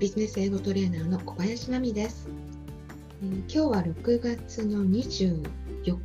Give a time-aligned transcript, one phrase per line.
[0.00, 2.26] ビジネス英語トレーナーの小林真美です。
[3.22, 5.42] えー、今日は6月の24
[5.84, 5.98] 日、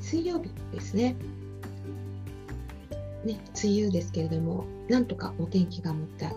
[0.00, 1.16] 水曜日ですね。
[3.24, 6.32] ね、梅雨ですけれども、なんとかお天気が持った、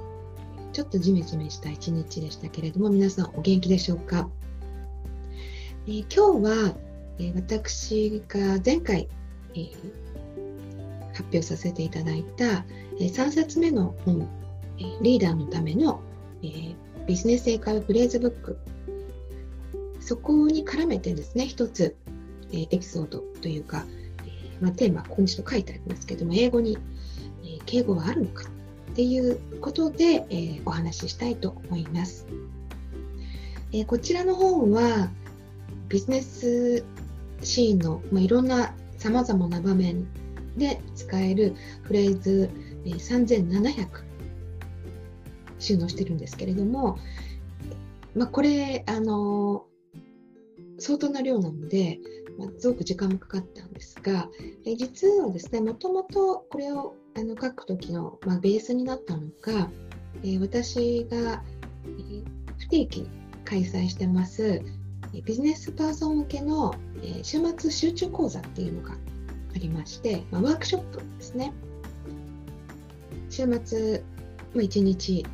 [0.73, 4.27] ちょっとジメジメした一日でしたけれども、皆さんお元気でしょうか？
[5.85, 6.75] えー、今日は、
[7.19, 9.07] えー、私が前回、
[9.53, 9.71] えー、
[11.09, 12.65] 発表させていただいた、
[12.99, 14.27] え3冊目の本
[15.01, 16.01] リーダーのための、
[16.43, 18.57] えー、ビジネス英会話フレーズブック。
[19.99, 21.95] そこに絡めてですね一つ、
[22.51, 23.85] えー、エピソードというか、
[24.25, 26.77] えー、まあ、テーマここに書いてありますけども英語に、
[27.45, 28.45] え敬語はあるのか
[28.91, 32.25] っていうことで、えお話ししたいと思います、
[33.71, 35.09] えこちらの本は
[35.87, 36.83] ビジネス
[37.43, 40.07] シーンの、まあ、いろんなさまざまな場面
[40.57, 42.49] で使えるフレーズ、
[42.85, 44.10] え3700
[45.61, 46.97] 収納してるんですけれども、
[48.15, 49.65] まあ、これあの
[50.79, 51.99] 相当な量なので、
[52.37, 54.29] まあ、すごく時間もかかったんですが、
[54.65, 59.69] え実はですねもともとこれをあの書く時の、まあ、ベースになったのが、
[60.23, 61.43] え私が、
[61.85, 62.23] え
[62.57, 63.09] 不定期に
[63.45, 64.61] 開催してます
[65.25, 71.53] ビジネスパーソン向けの、え週末集中講座っていうのがありまして、まあ、ワークショップですね。
[73.29, 74.03] 週末、
[74.53, 75.25] まあ、1日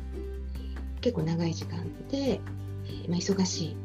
[1.00, 2.40] 結構長い時間で、
[2.86, 3.76] えまあ、忙しい。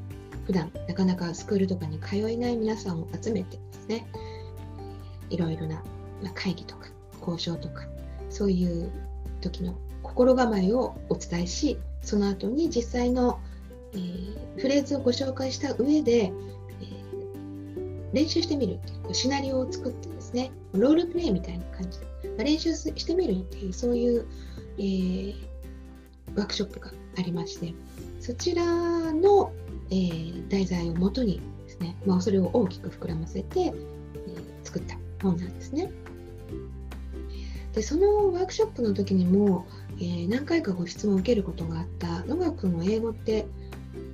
[0.45, 4.05] 普段なかなかスクールとかに通えない皆さんを集めてですね
[5.29, 5.81] いろいろな、
[6.21, 6.87] ま会議とか
[7.19, 7.83] 交渉とか
[8.29, 8.91] そういう
[9.41, 13.39] 時の心構えをお伝えしその後に実際の、
[13.93, 24.27] えー、フレーズをご紹介した上で、えー、練習してみるっていうシナリオを作ってですねロールプレイみたいな感じで練習してみるっていうそういう、
[24.77, 25.35] えー、
[26.35, 27.73] ワークショップがありまして
[28.19, 28.63] そちら
[29.11, 29.51] の、
[29.89, 33.73] えー、題材をもとにですね、まあ、それを大きく膨らませて、えー、
[34.63, 35.91] 作った本なんですね。
[37.73, 39.65] でそのワークショップの時にも、
[39.97, 43.47] えー、何回かご質問を受けることがあった野川君は英語って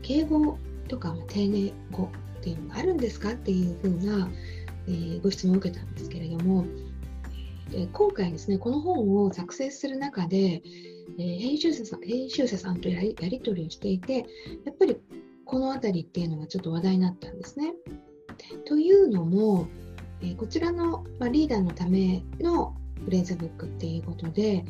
[0.02, 0.58] 敬語
[0.88, 2.10] とか丁寧語
[2.40, 4.30] っていうのがあるんですかっていうふうな、
[4.88, 6.66] えー、ご質問を受けたんですけれども
[7.70, 10.64] で今回ですねこの本を作成する中で、
[11.18, 14.26] えー、編集者さん編集者さんとやりやり取りをしていて
[14.66, 14.98] やっぱり
[15.46, 17.74] この辺りっていうのがちょっと話題になったんですね。
[18.66, 19.68] というのも、
[20.22, 24.64] えー、こちらの、まあ、リーダーのためのフレーズブックっていうことで、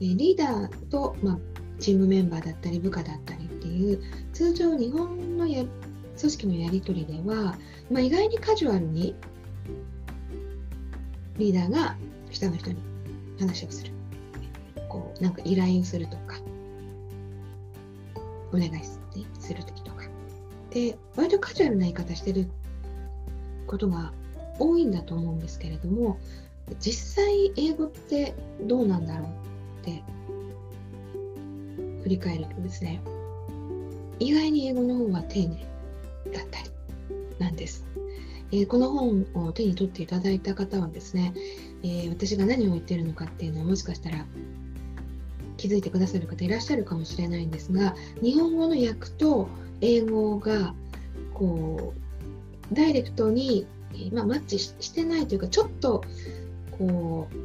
[0.00, 1.38] えー、リーダーと、まあ、
[1.78, 5.64] チームメンバーだったり部下だったりっていう通常日本のや
[6.18, 7.56] 組織のやり取りでは、
[7.90, 9.14] まあ、意外にカジュアルに
[11.38, 11.96] リーダーが
[12.30, 12.78] 下の人に
[13.38, 13.95] 話をする。
[15.20, 16.36] なんか依頼するとか
[18.52, 18.70] お願い
[19.38, 20.04] する時とか
[20.70, 22.48] で割とカジュアルな言い方してる
[23.66, 24.12] ことが
[24.58, 26.18] 多いんだと思うんですけれども
[26.80, 29.28] 実際英語ってどうなんだろう
[29.82, 30.02] って
[32.02, 33.00] 振り返るとですね
[34.18, 35.66] 意外に英語の方が丁寧
[36.32, 36.70] だったり
[37.38, 37.84] なんです。
[38.52, 41.34] えー、この本を手に取っていただいた方はですね、
[41.82, 44.24] えー、私が何を言ってるのかっていうのはもしかしたら
[45.56, 49.48] 気づいてくださる方いらっしゃるかもしれないんですが日本語の訳と
[49.80, 50.74] 英語が
[51.34, 51.92] こ
[52.70, 53.66] うダイレクトに、
[54.12, 56.02] まあ、マッチしてないというかちょっと
[56.78, 57.36] こう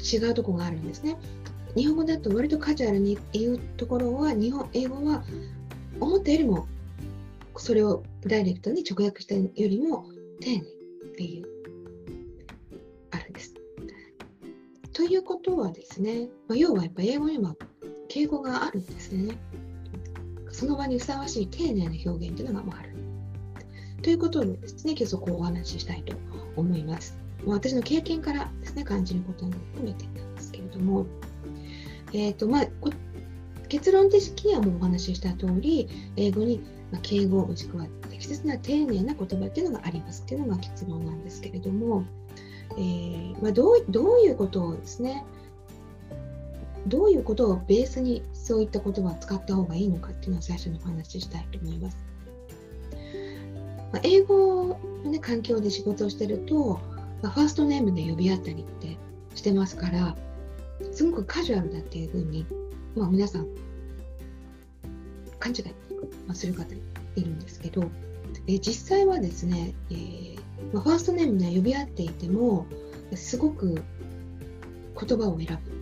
[0.00, 1.16] 違うとこがあるんですね。
[1.76, 5.24] 日本語だと割とカジュアルに言うところは日本英語は
[6.00, 6.66] 思ったよりも
[7.56, 10.06] それをダイレクトに直訳したよりも
[10.40, 10.62] 丁寧っ
[11.16, 11.61] ていう
[14.92, 17.56] ということはですね、まあ、要はやっぱ英語には
[18.08, 19.38] 敬語があるんですね。
[20.50, 22.94] その場にふさわしい丁寧な表現というのがある。
[24.02, 26.14] ということでですね、今日そこをお話ししたいと
[26.56, 27.16] 思います。
[27.44, 31.06] ま、私の経験からですね、感じることも含めてなんですけれども、
[32.12, 32.66] えーとまあ、
[33.68, 36.60] 結論的にはもうお話しした通り、英語に
[37.00, 42.04] 敬語もしくは適切な丁寧な言葉っていうのがありますっていうのが結論なんですけれども、
[42.76, 45.24] えー、まあ、どうどういうことをですね
[46.86, 51.96] どういうことをベースにそういった言葉を使った方がいいのかっていうのを最初にお話ししたいと思います。
[53.92, 56.80] まあ、英語の、ね、環境で仕事をしてると、
[57.22, 58.96] まあ、ファーストネームで呼び合ったりって
[59.34, 60.16] してますから
[60.92, 62.46] すごくカジュアルだっていうふうに、
[62.96, 63.46] まあ、皆さん
[65.38, 67.84] 勘違いする方いるんですけど、
[68.46, 72.66] え実際はですね、えーまあ、ファーストネームで呼び合っていても
[73.14, 73.82] すごく
[74.98, 75.72] 言葉を選ぶ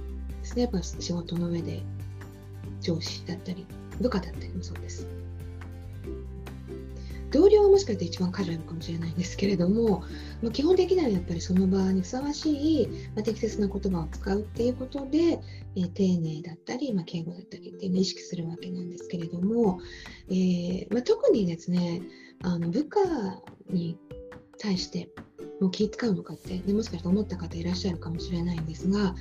[0.41, 0.63] ですね。
[0.63, 1.83] やっぱ仕事の上で
[2.81, 3.67] 上司だったり、
[4.01, 5.07] 部下だったりもそうです。
[7.31, 10.03] 同僚はもしかして一番カジュアルかもしれないんですけれども、
[10.43, 15.39] まあ、基本的にはやっぱりその場にふさわしい、まあ、適切な言葉を使うっていうことで、
[15.77, 19.79] えー、丁寧だったり、まあ、敬語だったりっていうのを意識するわけなんですけれども、
[20.29, 22.03] えー、まあ特にですね
[22.43, 22.99] あの部下
[23.69, 23.97] に
[24.61, 25.09] 対して
[25.61, 29.15] もう気使うのかって、ね、もしかして思った方いらっしゃるかもしれないんですが、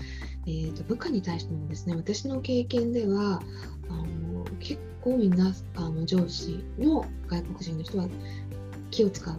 [0.46, 3.42] えーと、部下に対してもですね私の経験では
[3.90, 8.08] あの結構みんなあの上司の外国人の人は
[8.92, 9.38] 気を使うっ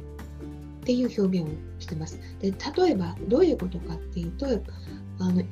[0.85, 2.19] ていう表現をしてます。
[2.41, 4.47] で例えばどういうことかっていうと
[5.19, 5.43] あの、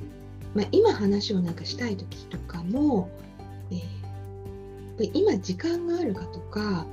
[0.54, 3.10] まあ、今話をなんかしたい時とかも、
[3.70, 6.86] えー、今時間があるかとか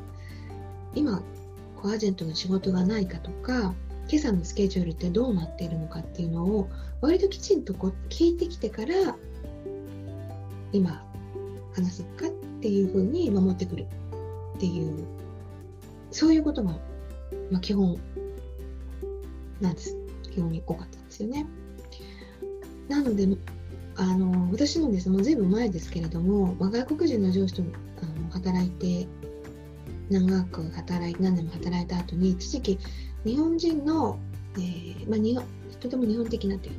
[0.93, 1.21] 今
[1.81, 3.73] コアジェントの仕事がないかとか
[4.07, 6.69] 今朝のスケジュールってどうなっているのかっていうのを
[7.01, 9.15] 割ときちんとこう聞いてきてから
[10.71, 11.03] 今
[11.73, 12.29] 話すかっ
[12.61, 13.87] ていうふうに守ってくる
[14.55, 15.05] っていう
[16.11, 16.71] そういうことが、
[17.51, 17.97] まあ、基本
[19.59, 19.97] なんです
[20.31, 21.45] 基本に多かったんですよね。
[22.87, 23.27] なので
[23.97, 27.63] あの私もですねもうずいぶん前ですけれども、まあ、外国人の上司と
[28.01, 29.07] あの働いて
[30.09, 32.79] 長く働いて何年も働いた後に一時期
[33.25, 34.19] 日本人の、
[34.55, 35.45] えーまあ、日本
[35.79, 36.71] とても日本的なとい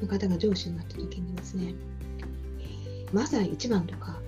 [0.00, 1.74] う方が上司になった時にですね、
[2.60, 4.20] え、まさに一番とか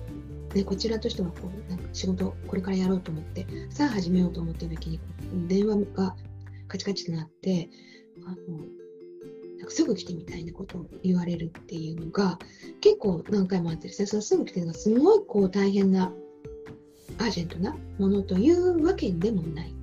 [0.53, 4.99] でこちらとしてはこうなんか仕事これからやろうと思ってさあ始めようと思った時に
[5.47, 6.15] 電話が
[6.67, 7.69] カチカチとなって
[8.25, 8.57] あの
[9.57, 12.39] なんかすぐ来てみたいなことを言われるっていうのが
[12.79, 16.13] 結構何回もあってですねそのすぐ来てるのがすごいこう大変な
[17.17, 19.73] アージェントなものというわけでもない。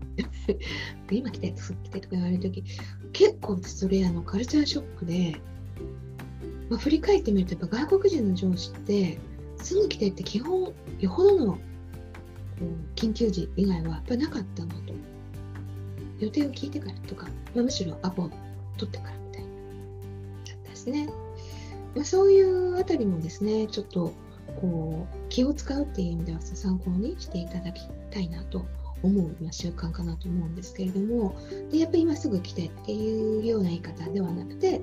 [1.10, 2.64] 今来て、すぐ来てとか言われるとき、
[3.12, 5.40] 結構それあのカルチャーショックで、
[6.68, 9.18] まあ、振り返ってみると、やっぱ外国人の上司って、
[9.58, 11.58] すぐ来てって基本、よほどの
[12.96, 14.94] 緊急時以外はやっぱなかったなと。
[16.20, 18.30] 予定を聞いてからとか、まあ、むしろアポを
[18.76, 21.08] 取ってからみたいな、だったですね。
[21.94, 24.12] まあ、そういうあたりもですね、ちょっと
[24.60, 28.64] こう気を使うっていう意味では参考にしていただきたいなと
[29.02, 31.34] 思う習慣かなと思うんですけれども
[31.70, 34.80] でやっぱり今すぐ来てっていうような言い方ではなくて、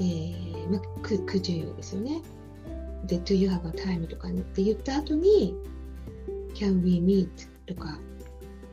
[0.00, 2.22] えーまあ、could you ですよね。
[3.06, 5.54] で、do you have a time とかって言った後に
[6.54, 7.28] can we meet
[7.66, 7.98] とか、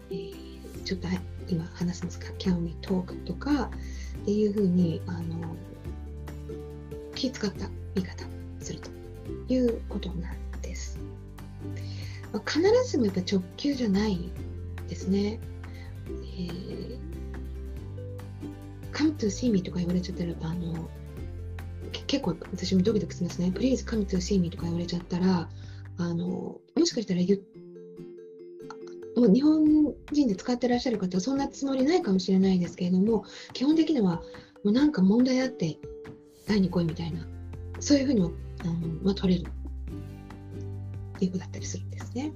[0.09, 1.07] えー、ちょっと
[1.47, 3.71] 今話すんですか？can we talk とか
[4.21, 5.55] っていうふうにあの
[7.13, 8.34] 気使った言い方
[9.47, 10.99] いうことなんです。
[12.33, 14.31] まあ、必ずしもやっぱ直球じゃない
[14.87, 15.39] ですね。
[16.37, 16.99] えー、
[18.93, 20.89] come to see me とか言われちゃったら、あの、
[22.07, 23.51] 結構私もドキドキしますね。
[23.53, 25.49] please come to see me とか言われちゃったら、
[25.97, 27.39] あの、もしかしたら言
[29.15, 34.21] もう日本人で使ってらっしゃる方はそんなつもりないかもしれないですけれども、基本的には
[34.63, 35.77] もうなんか問題あって
[36.47, 37.25] 会いに来いみたいな、
[37.79, 38.33] そういうふうに
[38.65, 39.49] あの、ま、取れる。
[41.15, 42.33] っていうことだったりするんですね。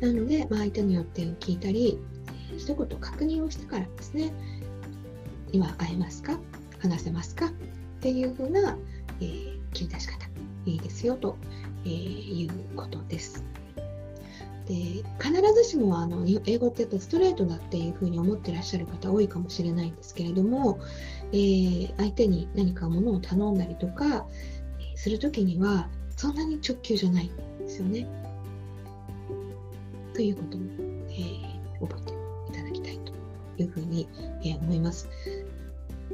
[0.00, 1.98] なので、まあ、相手によって聞いたり、
[2.58, 4.32] 一言確認をしてからですね、
[5.52, 6.38] 今会えますか？
[6.80, 7.46] 話せますか？
[7.46, 7.50] っ
[8.00, 8.76] ていうふうな、
[9.20, 10.26] えー、切り出し方、
[10.66, 11.36] いいですよと、
[11.84, 13.44] えー、いうことです。
[14.66, 14.74] で
[15.20, 20.78] 必ずしもあの英語ってストレートだっていうふうに思ってらっしゃる方多いかもしれないんですけれども、
[21.32, 24.24] えー、相手に何かものを頼んだりとか
[24.94, 28.06] する時にはそんなに直球じゃないんですよね。
[30.14, 30.64] ということも、
[31.08, 33.12] えー、覚えていただきたいと
[33.62, 34.08] いうふうに、
[34.42, 35.08] えー、思います。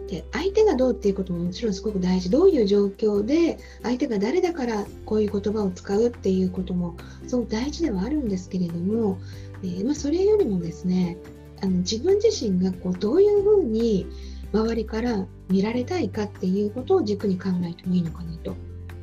[0.06, 9.18] で相手がどうっていうことももちろんすごく大事どういう状況で相手が誰だからこういう言葉を使うっていうこともすごく大事ではあるんですけれども、
[9.62, 11.18] えー、まあ、それよりもですね
[11.60, 14.06] あの自分自身がこうどういうふうに
[14.52, 18.56] 周りから見られたいかっていうことを軸に考えてもいいのかなと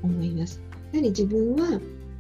[0.05, 0.61] 思います。
[0.91, 1.79] やはり自分は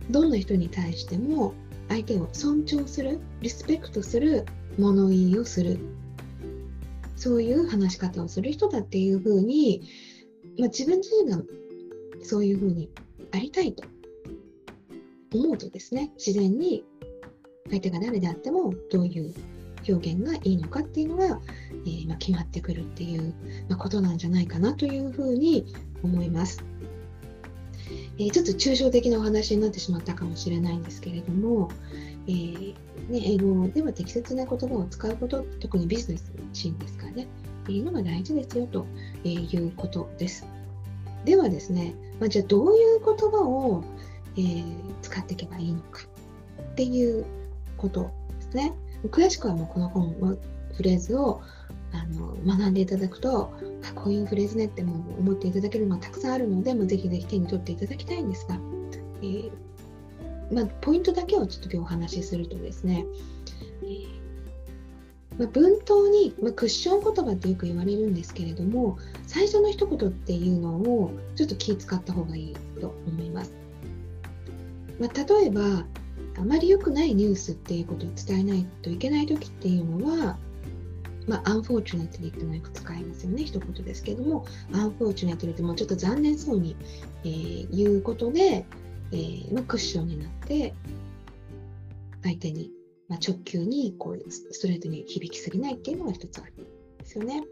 [0.09, 1.53] どんな人に対しても
[1.87, 4.45] 相手を尊重するリスペクトする
[4.77, 5.79] 物言いをする
[7.15, 9.87] そういう話し方をする人だっていうふうに、
[10.59, 11.41] まあ、自分自身が
[12.23, 12.89] そういうふうに
[13.31, 13.83] ありたいと
[15.33, 16.83] 思うとですね自然に
[17.69, 19.33] 相手が誰であってもどういう
[19.87, 21.39] 表現がいいのかっていうのが、
[21.85, 23.33] えー、まあ、決まってくるっていう、
[23.69, 25.65] ま、ことなんじゃないかなというふうに
[26.03, 26.63] 思います。
[28.17, 31.69] えー、ちょっと抽象的なお話になってしまったかもしれないんですけれども、
[32.27, 32.73] えー、
[33.09, 37.27] ね、英語では適切な言葉を使うこと、特にビジネスシーンですかね、
[37.67, 38.85] いうのが大事ですよと
[39.23, 40.45] いうことです。
[41.25, 43.83] ではですね、まあ、じゃあどういう言葉を、
[44.37, 44.63] えー、
[45.01, 46.03] 使っていけばいいのか
[46.61, 47.25] っていう
[47.77, 48.73] ことですね。
[49.05, 50.37] 詳しくはもうこの本の
[50.73, 51.41] フレーズを
[52.01, 53.53] あの学んでいただくと
[53.95, 58.57] こういうフレーズねっても思っていただけるのがたくさんあるのでもうぜひぜひ手に取っていただきたいんですが、
[59.21, 59.51] えー、
[60.51, 63.05] まあ、ポイントだけをちょっと今日お話しするとですね、
[63.83, 64.07] えー、
[65.39, 68.97] まあ、文頭に、まあ、クッション言葉ってよく言われるんですけれども
[69.27, 73.53] 最初の一言っていうのをちょっと気使った方がいいと思います。
[74.99, 75.85] ま例えば
[76.37, 80.37] あまり良くないニュースっていうことを伝えないといけない時っていうのは
[81.27, 86.75] まあ、unfortunately っていうのをよく使いますよね、一言ですけども、unfortunately ってもうちょっと残念そうに、
[87.23, 88.65] えー、言うことで、
[89.11, 90.73] えーまあ、クッションになって、
[92.23, 92.71] 相手に、
[93.07, 96.55] まあ、直球にこうストレートに響きすぎないっていうのが一つあるん
[96.97, 97.43] ですよね。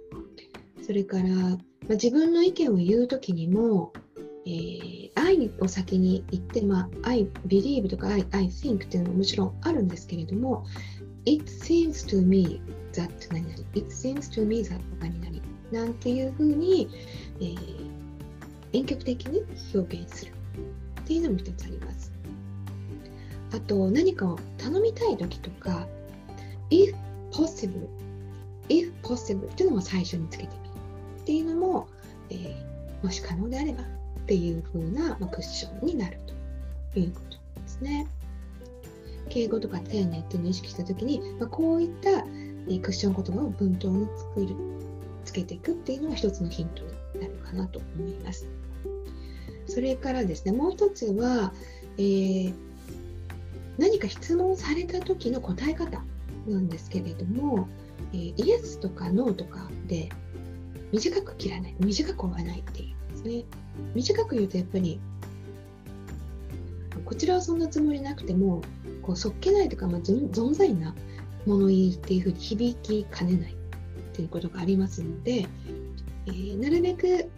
[0.81, 1.57] それから、まあ、
[1.91, 3.93] 自分の意見を言うときにも、
[4.45, 10.65] えー、愛を先に言って、まあ、I believe とか I, I think っていうのももちろんあるんですけれども、
[11.25, 12.61] It seems to me
[12.93, 15.39] that 何々？It seems to me that 何々
[15.71, 16.89] なんていうふうに、
[17.39, 17.57] えー、
[18.73, 20.31] 遠曲的に表現する
[21.01, 22.11] っていうのも一つあります。
[23.51, 25.87] あと何かを頼みたい時とか
[26.71, 26.95] if
[27.31, 27.87] possible
[28.69, 30.73] if possible っていうのも最初につけてみる
[31.21, 31.87] っていうのも、
[32.29, 33.85] えー、もし可能であればっ
[34.25, 36.17] ていうふうな、まあ、クッションになる
[36.93, 38.07] ということですね。
[39.29, 42.25] 敬語とか丁寧っていうのを意識した時に、まあ、こういった
[42.69, 44.55] えクッション言葉を文頭に作る
[45.25, 48.47] つけていくっていうのが一つのヒントになるかなと思います。
[49.67, 51.53] それからですねもう一つは、
[51.97, 52.53] えー、
[53.77, 56.03] 何か質問された時の答え方
[56.47, 57.67] なんですけれども、
[58.13, 60.09] えー、イエスとかノーとかで
[60.91, 63.43] 短く切らない短く追わないっていうですね
[63.95, 64.99] 短く言うとやっぱり
[67.05, 68.61] こちらはそんなつもりなくても
[69.01, 70.93] こうそっけないとか、まあ、存在な
[71.45, 73.55] 物言いっていうふうに響きかねない
[74.13, 75.45] ということがありますので、
[76.27, 77.29] えー、なるべく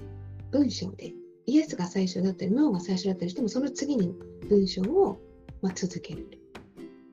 [0.51, 1.13] 文章で
[1.45, 4.13] イエスが最初だったりノーが最初だったりしてもその次に
[4.49, 5.19] 文章を、
[5.61, 6.27] まあ、続ける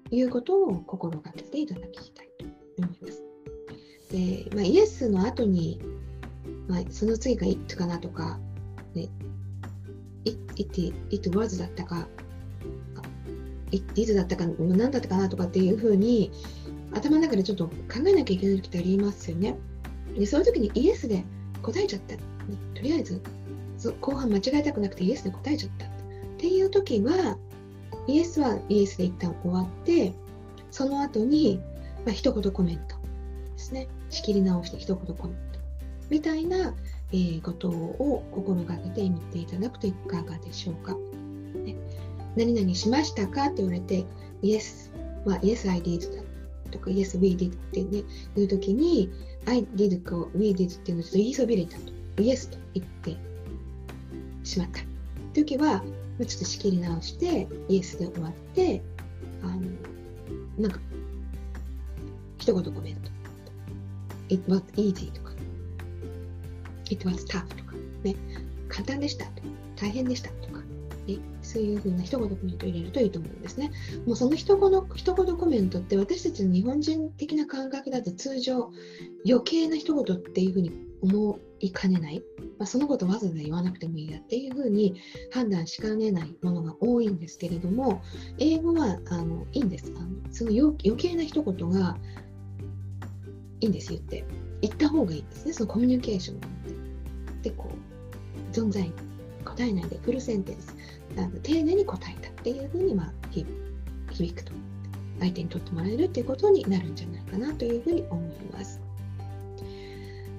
[0.09, 2.47] ということを心がけていただきたいと
[2.79, 3.23] 思います。
[4.11, 5.81] でまあ、イエスの後に、
[6.69, 8.39] まあ、その次が it かなとか、
[8.95, 9.09] ね、
[10.27, 12.07] it, it, it was だったか
[13.95, 16.31] いつだったか何だったかなとかっていうふうに
[16.95, 17.75] 頭の中でちょっと考
[18.07, 19.57] えなきゃいけない時ってありますよね。
[20.17, 21.25] でそういう時にイエスで
[21.63, 22.17] 答えちゃった。
[22.17, 23.23] とりあえず
[24.01, 25.89] 後半間違えたくなくてイエスで答えちゃったっ
[26.39, 27.39] ていう時は
[28.07, 30.13] イエスはイエスで一旦終わって
[30.71, 31.61] その後に、
[32.05, 35.59] まあ、一言コメントですね仕切り直して一言コメント
[36.11, 36.75] みたいな、
[37.13, 40.97] えー、ことを心がけてみていただくといかがでしょうか。
[41.65, 41.77] ね
[42.37, 43.47] 何々しましたか？
[43.47, 44.05] って言われて、
[44.43, 44.91] Yes,
[45.25, 46.22] まあ、Yes, I did
[46.73, 48.03] とか Yes, we did ってね、
[48.35, 49.11] 言うときに
[49.47, 51.93] I did か We did っていうのをちょっと言いそびれたと。
[52.17, 53.17] Yes と言って
[54.45, 54.81] しまった。
[55.33, 55.81] という時は、
[56.19, 58.83] ちょっと仕切り直して Yes で終わって、
[59.43, 59.63] あの、
[60.59, 60.81] なんか、
[62.39, 63.11] 一言コメント。
[64.29, 65.33] It was easy とか、
[66.91, 68.17] It was tough とか、ね、
[68.69, 69.43] 簡単でしたと
[69.77, 70.52] 大変でしたと
[71.07, 73.71] か、ね、そういうふうな一言コメントを入れるといいと思うんですね。
[74.07, 78.71] もうその一言一言コメントって私たちの日本人的な感覚だと通常
[79.27, 82.23] 余計な一言っていうふうに思いかねない、
[82.59, 84.95] まあ、そのことわざわざ言わなくてもいいやっていうふうに
[85.33, 88.03] 判断しかねないものが多いんですけれども
[88.39, 89.93] 英語はあのいいんです。
[89.97, 91.99] あのその余計な一言が
[93.61, 94.25] いいんです言って。
[94.63, 96.41] 言った方がいいんですねそのコミュニケーション
[97.43, 98.91] ででこう存在
[99.43, 100.75] 答えないでフルセンテンス
[101.17, 103.13] あの丁寧に答えたっていうふうに、まあ、
[104.11, 104.53] 響くと
[105.21, 108.81] 相手にとってもらえるっていうことになるんじゃないかなというふうに思います。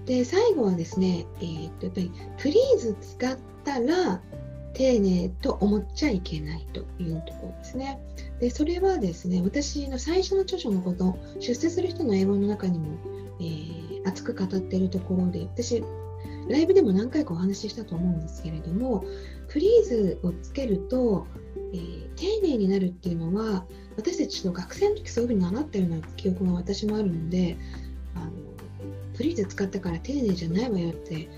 [0.05, 4.21] で最後はですね、えー、っとやっぱりプリーズ使ったら
[4.73, 7.99] 丁寧と思っちゃいけないというところですね。
[8.39, 12.97] でそれはですね私の最初の著書のこと出世する人の英語の中にも、
[13.39, 15.83] えー、熱く語っているところで私
[16.49, 19.05] ライブでも何回かお話ししたと思うんですけれども
[19.47, 21.27] フリーズをつけると、
[21.73, 23.65] えー、丁寧になるっていうのは
[23.97, 27.57] 私たちの学生の時そういうふうに習ったような記憶が私もあるので
[28.15, 28.31] あの
[29.15, 31.29] フリーズ使ったから丁寧じゃないわよって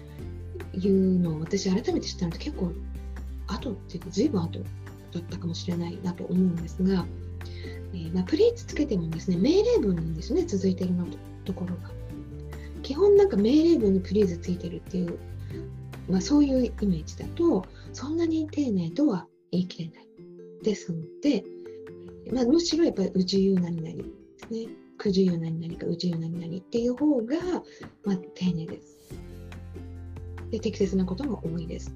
[0.74, 2.72] いうのを私改めて知ったのって結構
[3.48, 4.60] 後っていうか随分後
[5.12, 7.06] だったかもしれないなと思うんですが、
[7.94, 11.95] えー、まあ、プリーズつけてもですね命令文なんですね続いてるのとところが。
[12.86, 15.18] 基本なんか命令文にプリーズついてるっていう
[16.08, 20.08] まあ、そういうイメージだとそんなに丁寧とは言い切れない
[20.64, 21.44] ですので、
[22.32, 24.04] まあ、むしろやっぱり宇宙由何々で
[24.38, 24.68] すね。
[24.98, 27.36] 不自由何々か不自由何々っていう方が、
[28.04, 28.98] まあ、丁寧です。
[30.52, 31.92] で適切なことも多いです。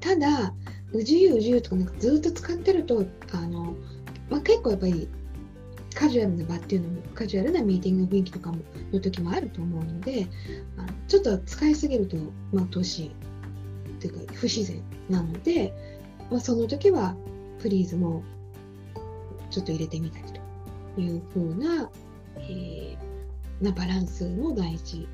[0.00, 0.54] ただ
[0.92, 3.76] うじゆうじゆとかなんかずっと使ってるとあの、
[4.30, 5.08] まあ、結構やっぱり
[5.98, 8.58] カジュアルな場っていうのもカジュアルなミーティング雰囲気とかも
[8.92, 10.28] の時もあると思うので
[10.76, 12.16] あのちょっと使いすぎると、
[12.52, 13.10] まあ、年
[13.98, 15.74] というか不自然なので、
[16.30, 17.16] まあ、その時は
[17.58, 18.22] フリーズも
[19.50, 20.24] ちょっと入れてみたり
[20.94, 21.90] というふうな、
[22.36, 25.08] えー、なバランスも大事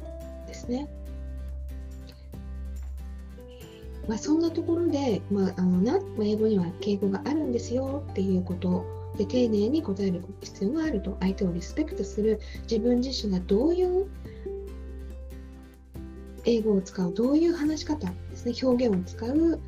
[0.46, 0.86] ですね。
[4.06, 8.84] まあ、そんなところで、まあ、あのな英語には敬語があるんですよっていうこと
[9.16, 11.16] で丁寧に答える必要があると。
[11.20, 12.40] 相手をリスペクトする。
[12.62, 14.06] 自分自身がどういう
[16.44, 18.52] 英語を使うどういう話し方ですね。
[18.62, 19.60] 表現を使う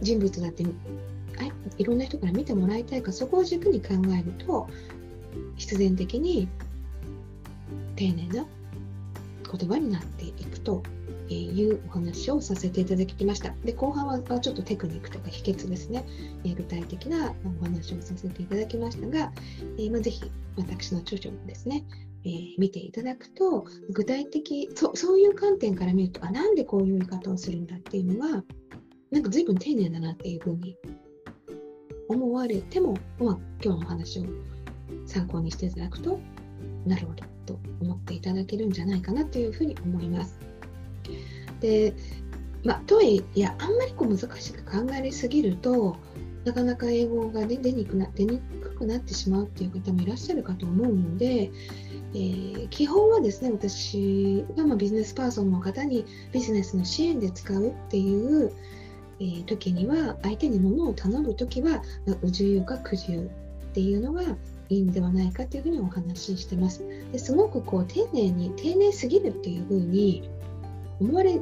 [0.00, 0.64] 人物だって
[1.78, 3.12] いろんな人から見てもらいたいか。
[3.12, 4.68] そこを軸に考えると
[5.56, 6.48] 必然的に
[7.96, 8.46] 丁寧な
[9.58, 10.82] 言葉になっていくと。
[11.30, 13.54] えいうお話をさせていただきました。
[13.64, 16.04] で後半はちょっとテクニックとか秘訣ですね、
[16.44, 19.32] え具体的なお話をさせていただきましたが、
[19.78, 20.22] えー、まあ、ぜひ
[20.56, 21.84] 私の著書もですね、
[22.24, 28.44] えー、見ていただくと具体的そそういう観点から見るとあなんでこういう言い方をするんだっていうのは
[29.10, 30.76] なんか随分丁寧だなっていうふうに
[32.08, 34.24] 思われても、まあ、今日のお話を
[35.06, 36.18] 参考にしていただくと
[36.84, 40.49] なるほどと思っていただけるんじゃないかなというふうに思います。
[41.60, 41.94] で
[42.62, 45.96] まあ、とはいえあんまりこう難しく考えすぎると
[46.44, 51.50] なかなか英語が、ね、出にくな出にくくなってしまうっていう方もいらっしゃるかと思うので、
[52.14, 58.52] えー、基本はですね私がまビジネスパーソンの方にビジネスの支援で使うっていう、
[59.20, 61.82] えー、時には相手に物を頼む時は
[62.22, 63.30] 宇自由か苦自由
[63.70, 64.22] っていうのが
[64.70, 66.84] いいんではないかというふうにお話ししてます。
[67.12, 70.30] ですごくこう丁寧に丁寧すぎるっていうふうに
[71.00, 71.40] 思われ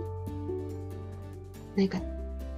[1.77, 2.01] ないか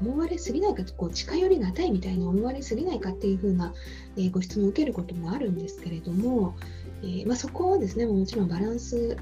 [0.03, 3.75] 思われすぎないかこう近寄りがたいみたいに思われすぎないかっていうふうな、
[4.17, 6.57] えー、ご質問を受けることもあるんですけれども、
[7.03, 9.17] えー、まあ、そこはですねもちろんバランス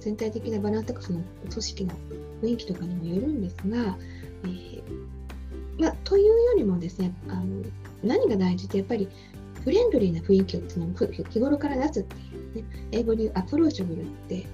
[0.00, 1.94] 全体的なバランスとかその組織の
[2.42, 3.98] 雰囲気とかにもよるんですが、
[4.44, 4.82] えー、
[5.78, 7.62] まあ、というよりもですねあの
[8.02, 9.08] 何が大事ってやっぱり
[9.64, 12.18] フレンドリーな雰囲気をっていうの日頃から出すってい
[12.52, 14.46] うね英語でアプローチブルって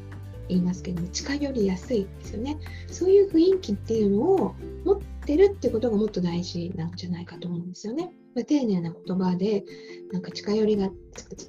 [0.53, 8.13] 言いますけども近寄りやすいですよねそういう雰囲気っていうのを持ってるってことがもっと大事なんじゃないかと思うんですよね。
[8.35, 9.65] ま丁寧な言葉で
[10.11, 10.91] なんか近寄りが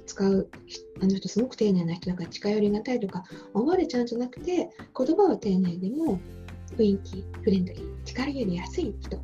[0.06, 0.50] 使う
[1.02, 6.20] あの人すごく丁寧な人だから近寄りがたいとか思われちゃうんじゃなくて言葉は丁寧でも
[6.76, 9.22] 雰囲気フレンドリー近寄りやすい人、ね、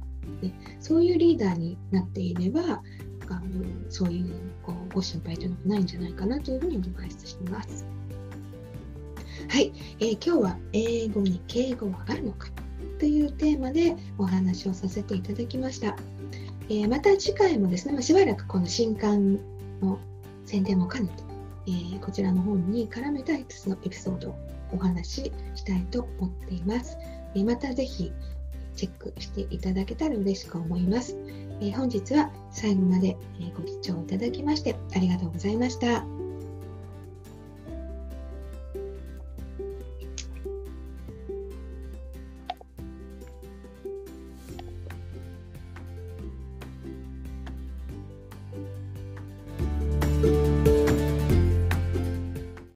[0.80, 2.82] そういうリーダーになっていれば
[3.28, 7.99] あのそういうこうご心配というのもないんじゃないかなというふうにアドバイスしています。
[9.48, 12.48] はい、えー、今日は英語に敬語はあるのか
[12.98, 15.96] というテーマでお話をさせていただきました。
[16.68, 19.40] えー、また次回もですね、ま、しばらくこの新刊
[19.80, 19.98] の
[20.46, 21.22] 宣伝も兼ねて、
[21.66, 24.38] えー、こちらの本に絡めた5つのエピソードを
[24.72, 26.96] お話ししたいと思っています。
[27.34, 28.12] えまたぜひ
[28.76, 31.16] チェックしていただけたら嬉しく思います。
[31.60, 33.16] え本日は最後まで
[33.56, 36.19] ご視聴いただきましてありがとうございました。